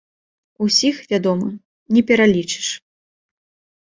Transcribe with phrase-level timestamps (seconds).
[0.67, 1.47] Усіх, вядома,
[1.97, 2.67] не пералічыш.